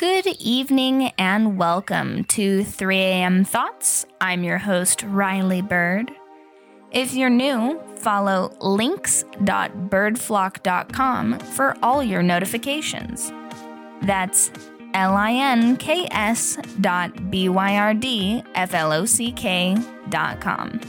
[0.00, 3.44] Good evening and welcome to 3 a.m.
[3.44, 4.06] Thoughts.
[4.18, 6.10] I'm your host, Riley Byrd.
[6.90, 13.30] If you're new, follow links.byrdflock.com for all your notifications.
[14.00, 14.50] That's
[14.94, 19.76] L I N K S dot B Y R D F L O C K
[20.08, 20.80] dot com.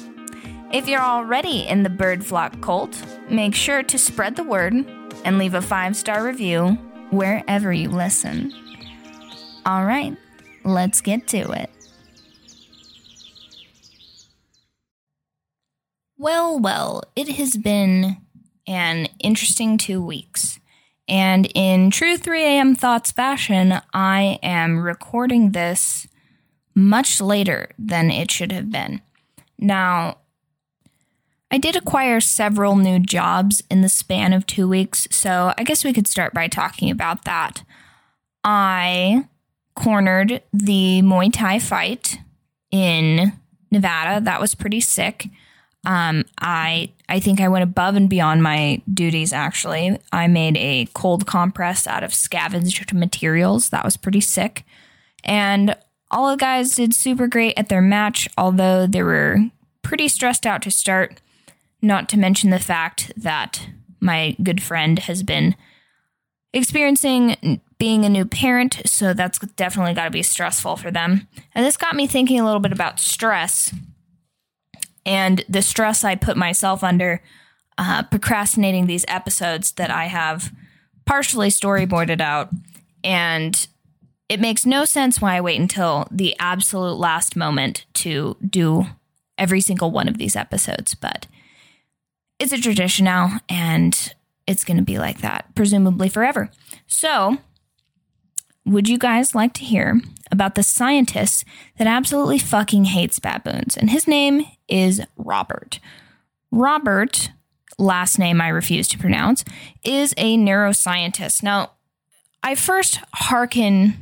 [0.71, 2.98] If you're already in the Bird Flock cult,
[3.30, 4.73] make sure to spread the word
[5.25, 6.77] and leave a five star review
[7.09, 8.53] wherever you listen.
[9.65, 10.17] All right,
[10.63, 11.69] let's get to it.
[16.17, 18.17] Well, well, it has been
[18.67, 20.59] an interesting two weeks.
[21.07, 22.75] And in true 3 a.m.
[22.75, 26.07] Thoughts fashion, I am recording this
[26.73, 29.02] much later than it should have been.
[29.57, 30.17] Now,
[31.52, 35.83] I did acquire several new jobs in the span of two weeks, so I guess
[35.83, 37.64] we could start by talking about that.
[38.43, 39.27] I
[39.75, 42.19] cornered the Muay Thai fight
[42.72, 43.33] in
[43.72, 44.23] Nevada.
[44.23, 45.27] That was pretty sick.
[45.86, 49.33] Um, I I think I went above and beyond my duties.
[49.33, 53.69] Actually, I made a cold compress out of scavenged materials.
[53.69, 54.64] That was pretty sick,
[55.23, 55.75] and
[56.11, 58.27] all the guys did super great at their match.
[58.38, 59.38] Although they were
[59.81, 61.22] pretty stressed out to start.
[61.83, 63.67] Not to mention the fact that
[63.99, 65.55] my good friend has been
[66.53, 71.27] experiencing being a new parent, so that's definitely got to be stressful for them.
[71.55, 73.73] And this got me thinking a little bit about stress
[75.03, 77.23] and the stress I put myself under
[77.79, 80.52] uh, procrastinating these episodes that I have
[81.07, 82.49] partially storyboarded out.
[83.03, 83.67] And
[84.29, 88.85] it makes no sense why I wait until the absolute last moment to do
[89.39, 91.25] every single one of these episodes, but
[92.37, 94.13] it's a tradition now and
[94.45, 96.52] it's going to be like that, presumably forever.
[96.85, 97.39] So,
[98.66, 99.99] would you guys like to hear
[100.32, 101.45] about the scientist
[101.77, 103.76] that absolutely fucking hates baboons?
[103.76, 105.80] And his name is Robert.
[106.52, 107.32] Robert,
[107.77, 109.44] last name I refuse to pronounce,
[109.83, 111.44] is a neuroscientist.
[111.44, 111.71] Now,
[112.44, 113.95] I first hearken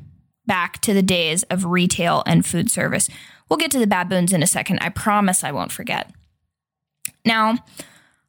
[0.46, 3.10] back to the days of retail and food service.
[3.50, 4.80] We'll get to the baboons in a second.
[4.82, 6.12] I promise I won't forget.
[7.26, 7.58] Now,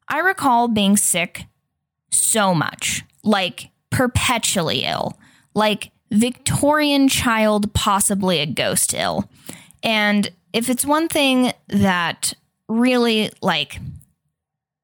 [0.07, 1.45] I recall being sick
[2.11, 5.17] so much, like perpetually ill,
[5.53, 9.29] like Victorian child, possibly a ghost ill.
[9.81, 12.33] And if it's one thing that
[12.67, 13.79] really like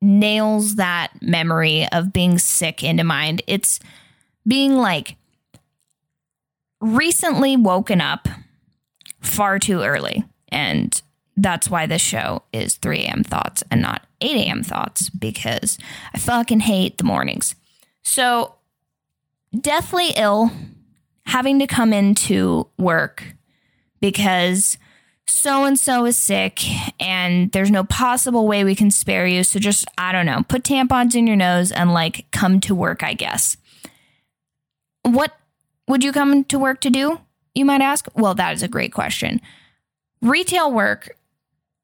[0.02, 3.80] nails that memory of being sick into mind, it's
[4.48, 5.18] being like
[6.80, 8.28] recently woken up
[9.22, 10.24] far too early.
[10.50, 11.02] And
[11.36, 13.24] that's why this show is 3 a.m.
[13.24, 14.64] thoughts and not 8 a.m.
[14.64, 15.78] thoughts because
[16.14, 17.56] I fucking hate the mornings.
[18.04, 18.56] So,
[19.60, 20.52] deathly ill,
[21.28, 23.36] having to come into work
[24.00, 24.78] because
[25.28, 26.64] so and so is sick
[27.02, 29.44] and there's no possible way we can spare you.
[29.44, 33.04] So, just, I don't know, put tampons in your nose and like come to work,
[33.04, 33.58] I guess.
[35.04, 35.34] What
[35.88, 37.20] would you come to work to do?
[37.54, 38.08] You might ask.
[38.16, 39.42] Well, that is a great question.
[40.22, 41.18] Retail work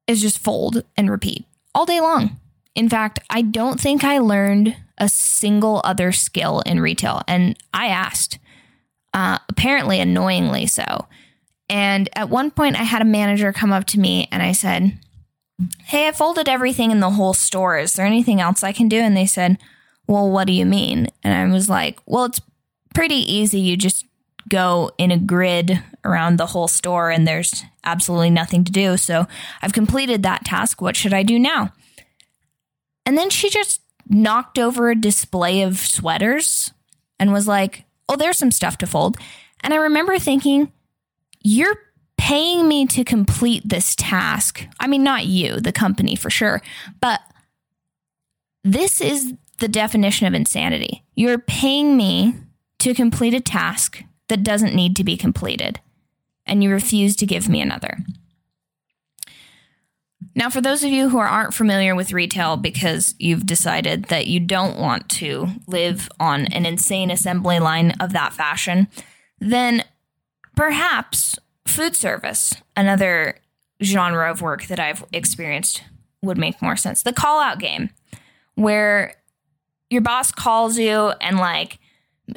[0.07, 2.39] is just fold and repeat all day long.
[2.75, 7.23] In fact, I don't think I learned a single other skill in retail.
[7.27, 8.39] And I asked,
[9.13, 11.07] uh, apparently annoyingly so.
[11.69, 14.99] And at one point, I had a manager come up to me and I said,
[15.85, 17.77] Hey, I folded everything in the whole store.
[17.77, 18.97] Is there anything else I can do?
[18.97, 19.57] And they said,
[20.07, 21.07] Well, what do you mean?
[21.23, 22.41] And I was like, Well, it's
[22.93, 23.59] pretty easy.
[23.59, 24.05] You just
[24.49, 28.97] go in a grid around the whole store and there's absolutely nothing to do.
[28.97, 29.25] So
[29.61, 30.81] I've completed that task.
[30.81, 31.71] What should I do now?
[33.05, 36.71] And then she just knocked over a display of sweaters
[37.19, 39.17] and was like, Oh, there's some stuff to fold.
[39.61, 40.71] And I remember thinking,
[41.41, 41.77] You're
[42.17, 44.65] paying me to complete this task.
[44.79, 46.61] I mean, not you, the company for sure,
[47.01, 47.19] but
[48.63, 51.03] this is the definition of insanity.
[51.15, 52.35] You're paying me
[52.79, 55.79] to complete a task that doesn't need to be completed,
[56.45, 57.97] and you refuse to give me another.
[60.35, 64.39] Now, for those of you who aren't familiar with retail because you've decided that you
[64.39, 68.87] don't want to live on an insane assembly line of that fashion,
[69.39, 69.83] then
[70.55, 71.37] perhaps
[71.67, 73.37] food service, another
[73.81, 75.83] genre of work that I've experienced,
[76.21, 77.03] would make more sense.
[77.03, 77.91] The call out game,
[78.55, 79.15] where
[79.89, 81.79] your boss calls you and like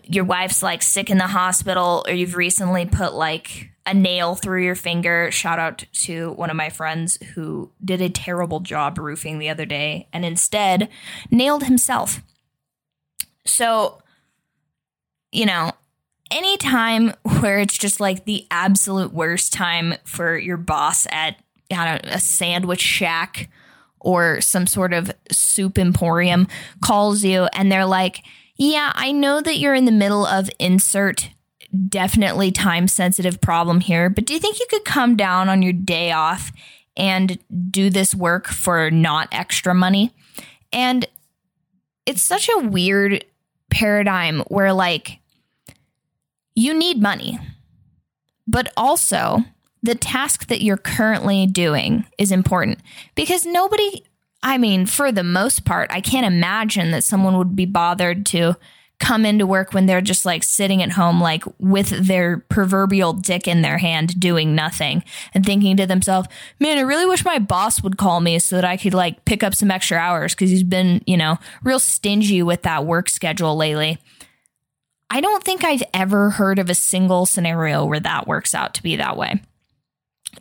[0.05, 4.65] your wife's like sick in the hospital or you've recently put like a nail through
[4.65, 5.31] your finger.
[5.31, 9.65] Shout out to one of my friends who did a terrible job roofing the other
[9.65, 10.89] day and instead
[11.31, 12.21] nailed himself.
[13.45, 14.03] So,
[15.31, 15.73] you know,
[16.33, 21.37] any time where it's just like the absolute worst time for your boss at
[21.71, 23.51] know, a sandwich shack
[24.01, 26.47] or some sort of soup emporium
[26.85, 28.23] calls you and they're like,
[28.57, 31.31] Yeah, I know that you're in the middle of insert
[31.89, 35.73] definitely time sensitive problem here, but do you think you could come down on your
[35.73, 36.53] day off
[36.97, 37.39] and
[37.71, 40.15] do this work for not extra money?
[40.73, 41.07] And
[42.07, 43.25] it's such a weird
[43.71, 45.19] paradigm where, like,
[46.55, 47.39] you need money,
[48.47, 49.45] but also
[49.83, 52.79] the task that you're currently doing is important
[53.15, 54.03] because nobody,
[54.47, 58.55] I mean, for the most part, I can't imagine that someone would be bothered to
[59.01, 63.49] come into work when they're just like sitting at home, like with their proverbial dick
[63.49, 65.03] in their hand, doing nothing
[65.35, 66.29] and thinking to themselves,
[66.61, 69.43] man, I really wish my boss would call me so that I could like pick
[69.43, 73.57] up some extra hours because he's been, you know, real stingy with that work schedule
[73.57, 73.99] lately.
[75.11, 78.83] I don't think I've ever heard of a single scenario where that works out to
[78.85, 79.43] be that way.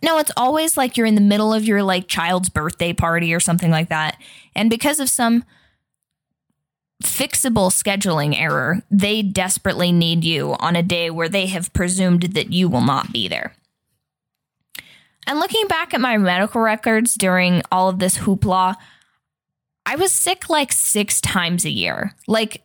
[0.01, 3.39] No, it's always like you're in the middle of your like child's birthday party or
[3.39, 4.17] something like that.
[4.55, 5.43] And because of some
[7.03, 12.51] fixable scheduling error, they desperately need you on a day where they have presumed that
[12.51, 13.53] you will not be there.
[15.27, 18.75] And looking back at my medical records during all of this hoopla,
[19.85, 22.13] I was sick like 6 times a year.
[22.27, 22.63] Like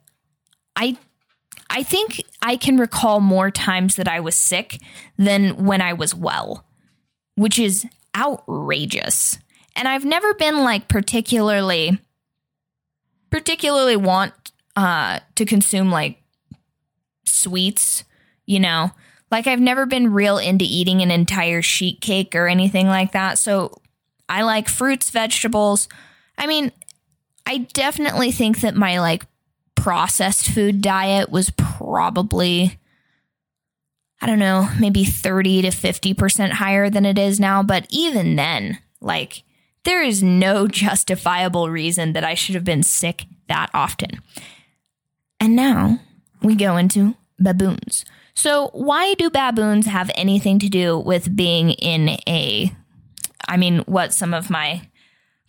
[0.77, 0.97] I
[1.69, 4.81] I think I can recall more times that I was sick
[5.17, 6.65] than when I was well
[7.41, 9.39] which is outrageous.
[9.75, 11.99] And I've never been like particularly
[13.31, 14.35] particularly want
[14.77, 16.23] uh to consume like
[17.25, 18.05] sweets,
[18.45, 18.91] you know.
[19.31, 23.39] Like I've never been real into eating an entire sheet cake or anything like that.
[23.39, 23.81] So
[24.29, 25.89] I like fruits, vegetables.
[26.37, 26.73] I mean,
[27.47, 29.25] I definitely think that my like
[29.77, 32.80] processed food diet was probably
[34.21, 37.63] I don't know, maybe 30 to 50% higher than it is now.
[37.63, 39.43] But even then, like,
[39.85, 44.21] there is no justifiable reason that I should have been sick that often.
[45.39, 46.01] And now
[46.43, 48.05] we go into baboons.
[48.35, 52.73] So, why do baboons have anything to do with being in a,
[53.49, 54.89] I mean, what some of my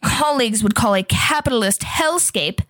[0.04, 2.62] colleagues would call a capitalist hellscape?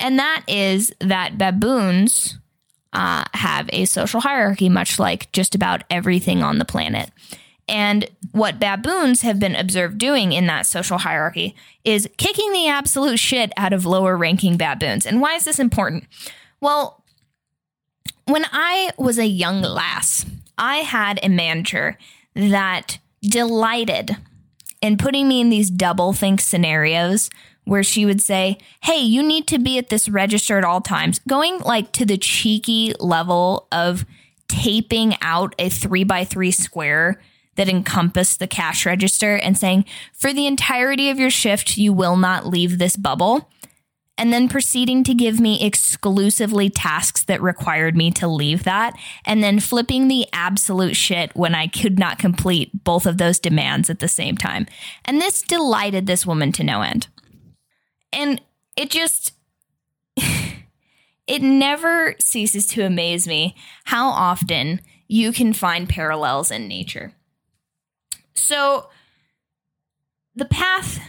[0.00, 2.38] And that is that baboons
[2.94, 7.10] uh, have a social hierarchy, much like just about everything on the planet.
[7.68, 13.18] And what baboons have been observed doing in that social hierarchy is kicking the absolute
[13.18, 15.06] shit out of lower ranking baboons.
[15.06, 16.04] And why is this important?
[16.60, 17.02] Well,
[18.26, 20.26] when I was a young lass,
[20.58, 21.98] I had a manager
[22.34, 24.16] that delighted
[24.80, 27.30] in putting me in these double think scenarios
[27.64, 31.18] where she would say, Hey, you need to be at this register at all times,
[31.28, 34.04] going like to the cheeky level of
[34.48, 37.20] taping out a three by three square
[37.56, 42.16] that encompassed the cash register and saying, For the entirety of your shift, you will
[42.16, 43.48] not leave this bubble.
[44.16, 48.94] And then proceeding to give me exclusively tasks that required me to leave that,
[49.24, 53.90] and then flipping the absolute shit when I could not complete both of those demands
[53.90, 54.66] at the same time.
[55.04, 57.08] And this delighted this woman to no end.
[58.14, 58.40] And
[58.76, 59.32] it just,
[61.26, 63.54] it never ceases to amaze me
[63.84, 67.12] how often you can find parallels in nature.
[68.34, 68.88] So,
[70.34, 71.00] the path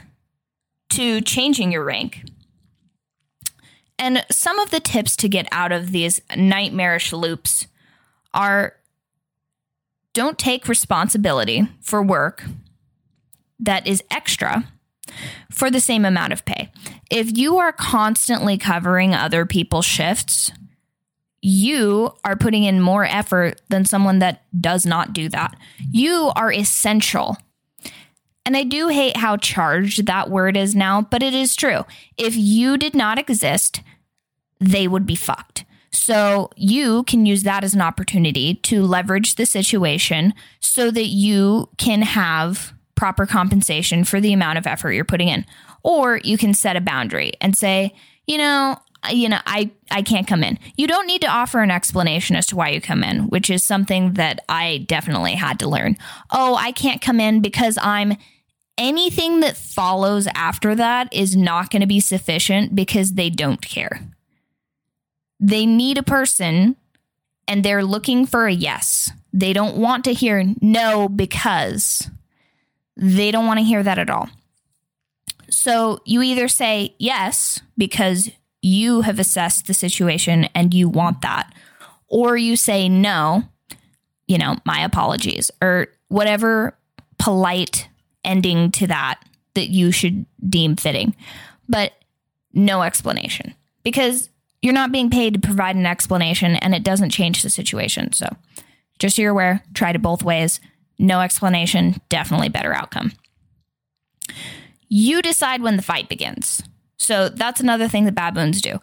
[0.89, 2.23] to changing your rank
[3.97, 7.67] and some of the tips to get out of these nightmarish loops
[8.33, 8.75] are
[10.13, 12.43] don't take responsibility for work
[13.59, 14.65] that is extra
[15.51, 16.64] for the same amount of pay.
[17.11, 20.51] If you are constantly covering other people's shifts,
[21.41, 25.55] you are putting in more effort than someone that does not do that.
[25.91, 27.37] You are essential.
[28.45, 31.85] And I do hate how charged that word is now, but it is true.
[32.17, 33.81] If you did not exist,
[34.59, 35.65] they would be fucked.
[35.91, 41.69] So you can use that as an opportunity to leverage the situation so that you
[41.77, 45.45] can have proper compensation for the amount of effort you're putting in.
[45.83, 47.93] Or you can set a boundary and say,
[48.25, 48.77] you know,
[49.11, 50.57] you know, I, I can't come in.
[50.77, 53.63] You don't need to offer an explanation as to why you come in, which is
[53.63, 55.97] something that I definitely had to learn.
[56.31, 58.15] Oh, I can't come in because I'm
[58.77, 64.01] anything that follows after that is not going to be sufficient because they don't care.
[65.39, 66.75] They need a person
[67.47, 69.11] and they're looking for a yes.
[69.33, 72.09] They don't want to hear no because
[72.97, 74.29] they don't want to hear that at all.
[75.49, 81.53] So you either say yes because you have assessed the situation and you want that,
[82.07, 83.43] or you say no,
[84.27, 86.75] you know, my apologies, or whatever
[87.19, 87.87] polite
[88.23, 89.19] ending to that
[89.53, 91.15] that you should deem fitting,
[91.69, 91.93] but
[92.53, 94.29] no explanation because
[94.61, 98.11] you're not being paid to provide an explanation and it doesn't change the situation.
[98.13, 98.35] So,
[98.97, 100.59] just so you're aware, try it both ways.
[100.97, 103.11] No explanation, definitely better outcome.
[104.87, 106.61] You decide when the fight begins.
[106.97, 108.79] So, that's another thing that baboons do.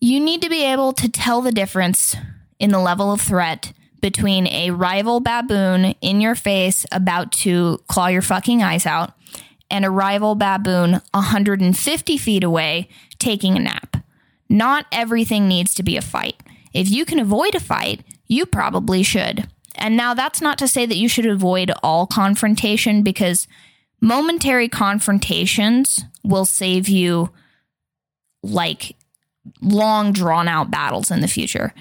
[0.00, 2.16] You need to be able to tell the difference
[2.58, 8.06] in the level of threat between a rival baboon in your face about to claw
[8.06, 9.12] your fucking eyes out
[9.70, 12.88] and a rival baboon 150 feet away
[13.18, 13.96] taking a nap.
[14.48, 16.36] Not everything needs to be a fight.
[16.72, 19.48] If you can avoid a fight, you probably should.
[19.78, 23.46] And now that's not to say that you should avoid all confrontation because
[24.00, 27.30] momentary confrontations will save you
[28.42, 28.96] like
[29.60, 31.72] long drawn out battles in the future.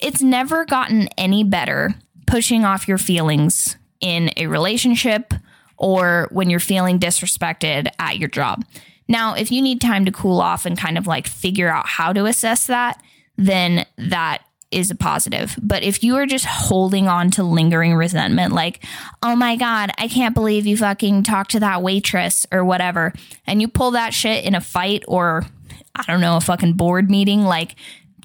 [0.00, 1.94] It's never gotten any better
[2.26, 5.32] pushing off your feelings in a relationship
[5.78, 8.64] or when you're feeling disrespected at your job.
[9.08, 12.12] Now, if you need time to cool off and kind of like figure out how
[12.12, 13.00] to assess that,
[13.36, 15.56] then that is a positive.
[15.62, 18.84] But if you are just holding on to lingering resentment, like,
[19.22, 23.12] oh my God, I can't believe you fucking talked to that waitress or whatever,
[23.46, 25.46] and you pull that shit in a fight or,
[25.94, 27.76] I don't know, a fucking board meeting like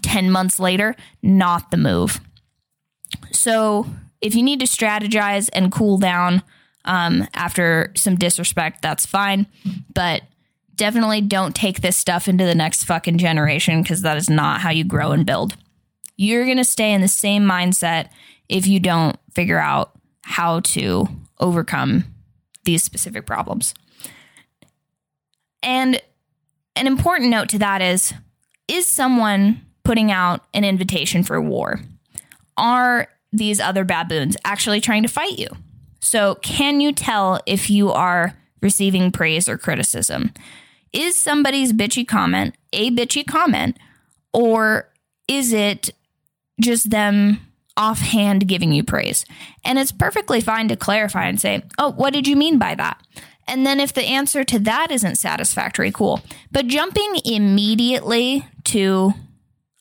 [0.01, 2.19] 10 months later, not the move.
[3.31, 3.85] So
[4.21, 6.41] if you need to strategize and cool down
[6.85, 9.47] um, after some disrespect, that's fine.
[9.93, 10.23] But
[10.75, 14.71] definitely don't take this stuff into the next fucking generation because that is not how
[14.71, 15.55] you grow and build.
[16.21, 18.09] You're going to stay in the same mindset
[18.47, 21.07] if you don't figure out how to
[21.39, 22.03] overcome
[22.63, 23.73] these specific problems.
[25.63, 25.99] And
[26.75, 28.13] an important note to that is
[28.67, 31.79] is someone putting out an invitation for war?
[32.55, 35.47] Are these other baboons actually trying to fight you?
[36.01, 40.35] So, can you tell if you are receiving praise or criticism?
[40.93, 43.79] Is somebody's bitchy comment a bitchy comment,
[44.33, 44.87] or
[45.27, 45.89] is it
[46.61, 47.39] just them
[47.77, 49.25] offhand giving you praise?
[49.65, 53.01] And it's perfectly fine to clarify and say, Oh, what did you mean by that?
[53.47, 56.21] And then if the answer to that isn't satisfactory, cool.
[56.51, 59.13] But jumping immediately to,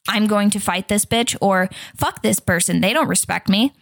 [0.09, 3.73] I'm going to fight this bitch or fuck this person, they don't respect me,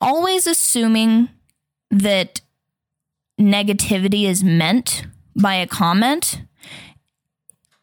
[0.00, 1.30] always assuming
[1.90, 2.40] that
[3.40, 5.06] negativity is meant
[5.40, 6.42] by a comment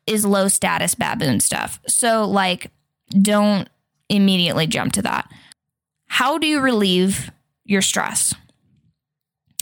[0.06, 1.80] is low status baboon stuff.
[1.88, 2.72] So, like,
[3.10, 3.68] don't
[4.10, 5.30] immediately jump to that.
[6.08, 7.32] How do you relieve
[7.64, 8.34] your stress?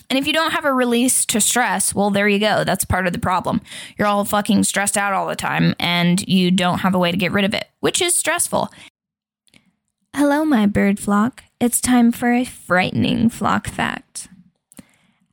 [0.09, 2.63] And if you don't have a release to stress, well, there you go.
[2.63, 3.62] That's part of the problem.
[3.97, 7.17] You're all fucking stressed out all the time and you don't have a way to
[7.17, 8.69] get rid of it, which is stressful.
[10.15, 11.43] Hello, my bird flock.
[11.59, 14.27] It's time for a frightening flock fact.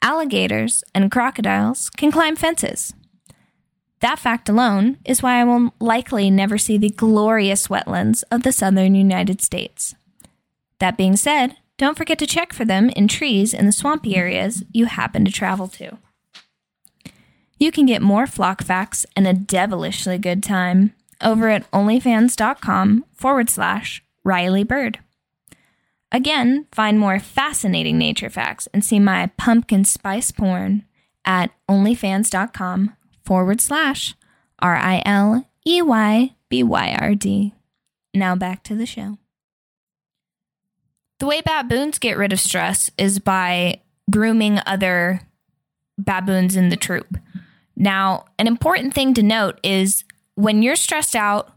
[0.00, 2.94] Alligators and crocodiles can climb fences.
[4.00, 8.52] That fact alone is why I will likely never see the glorious wetlands of the
[8.52, 9.94] southern United States.
[10.78, 14.64] That being said, don't forget to check for them in trees in the swampy areas
[14.72, 15.98] you happen to travel to.
[17.58, 23.50] You can get more flock facts and a devilishly good time over at onlyfans.com forward
[23.50, 24.98] slash Riley Byrd.
[26.10, 30.84] Again, find more fascinating nature facts and see my pumpkin spice porn
[31.24, 32.96] at onlyfans.com
[33.30, 34.16] forward slash
[34.58, 37.54] R I L E Y B Y R D.
[38.12, 39.18] Now back to the show.
[41.20, 45.20] The way baboons get rid of stress is by grooming other
[45.96, 47.18] baboons in the troop.
[47.76, 50.02] Now, an important thing to note is
[50.34, 51.52] when you're stressed out,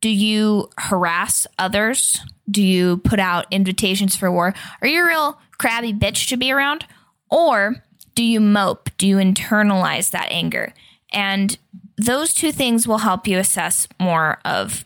[0.00, 2.20] do you harass others?
[2.48, 4.54] Do you put out invitations for war?
[4.80, 6.86] Are you a real crabby bitch to be around?
[7.32, 7.82] Or
[8.14, 8.90] do you mope?
[8.96, 10.72] Do you internalize that anger?
[11.16, 11.56] And
[11.96, 14.84] those two things will help you assess more of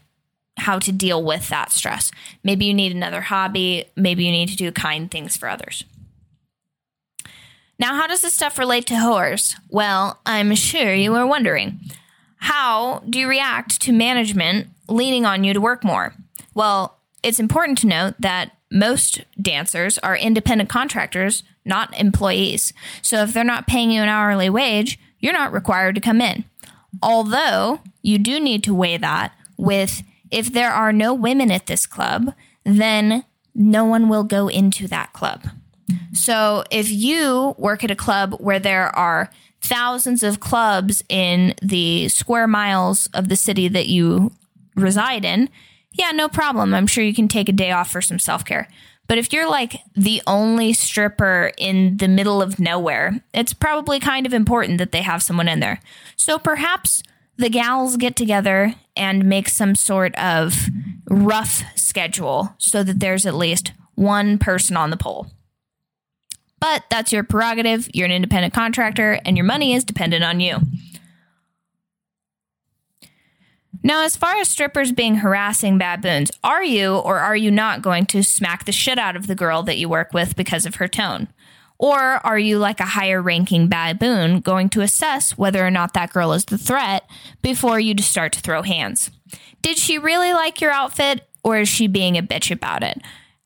[0.56, 2.12] how to deal with that stress.
[2.44, 3.86] Maybe you need another hobby.
[3.96, 5.84] Maybe you need to do kind things for others.
[7.80, 9.56] Now, how does this stuff relate to whores?
[9.70, 11.80] Well, I'm sure you are wondering.
[12.36, 16.14] How do you react to management leaning on you to work more?
[16.54, 22.72] Well, it's important to note that most dancers are independent contractors, not employees.
[23.02, 26.44] So if they're not paying you an hourly wage, you're not required to come in.
[27.02, 31.86] Although you do need to weigh that with if there are no women at this
[31.86, 32.34] club,
[32.64, 33.24] then
[33.54, 35.44] no one will go into that club.
[36.12, 42.08] So if you work at a club where there are thousands of clubs in the
[42.08, 44.32] square miles of the city that you
[44.76, 45.48] reside in,
[45.92, 46.72] yeah, no problem.
[46.72, 48.68] I'm sure you can take a day off for some self care.
[49.10, 54.24] But if you're like the only stripper in the middle of nowhere, it's probably kind
[54.24, 55.80] of important that they have someone in there.
[56.14, 57.02] So perhaps
[57.36, 60.68] the gals get together and make some sort of
[61.06, 65.26] rough schedule so that there's at least one person on the pole.
[66.60, 67.88] But that's your prerogative.
[67.92, 70.60] You're an independent contractor, and your money is dependent on you.
[73.82, 78.06] Now, as far as strippers being harassing baboons, are you or are you not going
[78.06, 80.88] to smack the shit out of the girl that you work with because of her
[80.88, 81.28] tone?
[81.78, 86.12] Or are you like a higher ranking baboon going to assess whether or not that
[86.12, 87.08] girl is the threat
[87.40, 89.10] before you just start to throw hands?
[89.62, 93.00] Did she really like your outfit or is she being a bitch about it?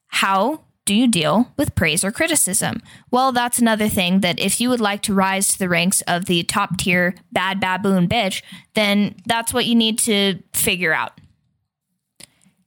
[0.08, 2.82] How do you deal with praise or criticism?
[3.10, 6.26] Well, that's another thing that if you would like to rise to the ranks of
[6.26, 8.42] the top tier bad baboon bitch,
[8.74, 11.18] then that's what you need to figure out.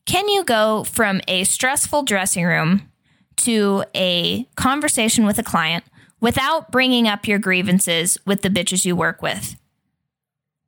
[0.06, 2.90] Can you go from a stressful dressing room
[3.38, 5.84] to a conversation with a client
[6.20, 9.56] without bringing up your grievances with the bitches you work with?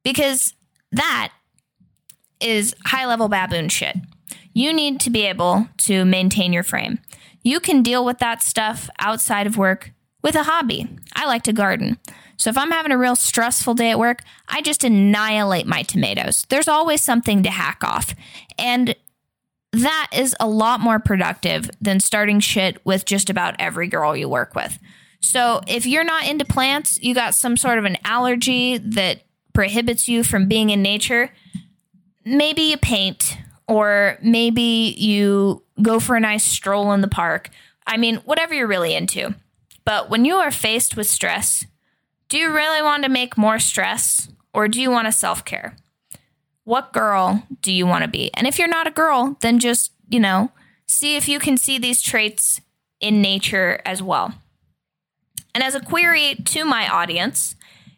[0.03, 0.53] Because
[0.91, 1.32] that
[2.39, 3.96] is high level baboon shit.
[4.53, 7.00] You need to be able to maintain your frame.
[7.50, 9.91] You can deal with that stuff outside of work
[10.22, 10.88] with a hobby.
[11.15, 11.98] I like to garden.
[12.38, 16.46] So if I'm having a real stressful day at work, I just annihilate my tomatoes.
[16.50, 18.13] There's always something to hack off.
[18.60, 18.96] And
[19.74, 24.29] that is a lot more productive than starting shit with just about every girl you
[24.29, 24.77] work with.
[25.20, 30.08] So if you're not into plants, you got some sort of an allergy that prohibits
[30.08, 31.32] you from being in nature,
[32.24, 33.39] maybe you paint
[33.70, 37.52] or maybe you go for a nice stroll in the park.
[37.86, 39.36] I mean, whatever you're really into.
[39.86, 41.66] But when you are faced with stress,
[42.30, 45.76] do you really want to make more stress or do you want to self care?
[46.64, 48.32] What girl do you want to be?
[48.34, 50.52] And if you're not a girl, then just, you know,
[50.88, 52.62] see if you can see these traits
[53.00, 54.34] in nature as well.
[55.54, 57.56] And as a query to my audience,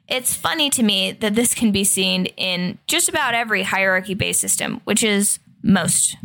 [0.08, 4.42] it's funny to me that this can be seen in just about every hierarchy based
[4.42, 6.18] system, which is most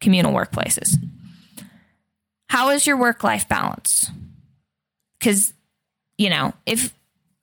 [0.00, 0.94] communal workplaces.
[2.48, 4.10] How is your work life balance?
[5.18, 5.52] Because,
[6.16, 6.94] you know, if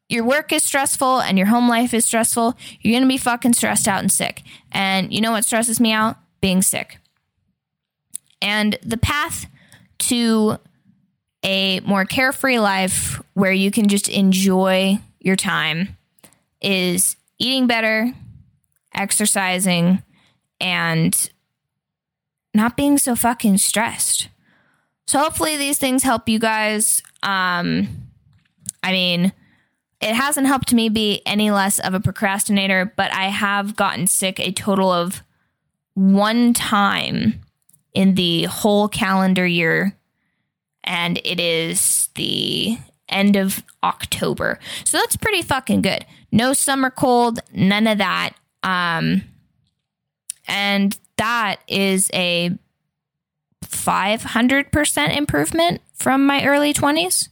[0.09, 3.53] your work is stressful and your home life is stressful, you're going to be fucking
[3.53, 4.43] stressed out and sick.
[4.71, 6.17] And you know what stresses me out?
[6.41, 6.99] Being sick.
[8.41, 9.47] And the path
[9.99, 10.57] to
[11.43, 15.97] a more carefree life where you can just enjoy your time
[16.61, 18.13] is eating better,
[18.93, 20.01] exercising,
[20.63, 21.29] and
[22.53, 24.29] not being so fucking stressed.
[25.05, 27.03] So hopefully these things help you guys.
[27.21, 27.89] Um,
[28.81, 29.33] I mean,
[30.01, 34.39] it hasn't helped me be any less of a procrastinator, but I have gotten sick
[34.39, 35.21] a total of
[35.93, 37.41] one time
[37.93, 39.95] in the whole calendar year,
[40.83, 42.77] and it is the
[43.09, 44.59] end of October.
[44.85, 46.05] So that's pretty fucking good.
[46.31, 48.31] No summer cold, none of that.
[48.63, 49.23] Um,
[50.53, 52.51] and that is a
[53.65, 57.27] 500% improvement from my early 20s.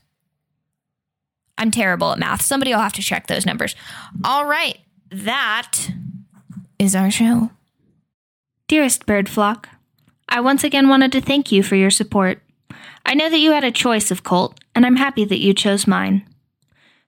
[1.56, 2.42] I'm terrible at math.
[2.42, 3.76] Somebody will have to check those numbers.
[4.24, 4.80] All right,
[5.10, 5.92] that
[6.80, 7.50] is our show.
[8.66, 9.68] Dearest bird flock,
[10.28, 12.42] I once again wanted to thank you for your support.
[13.06, 15.86] I know that you had a choice of Colt, and I'm happy that you chose
[15.86, 16.28] mine.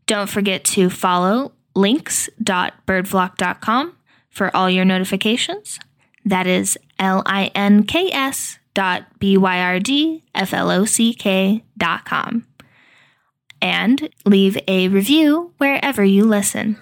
[0.07, 3.97] Don't forget to follow links.byrdflock.com
[4.29, 5.81] for all your notifications.
[6.25, 10.85] That is L I N K S dot B Y R D F L O
[10.85, 12.47] C K dot com.
[13.61, 16.79] And leave a review wherever you listen.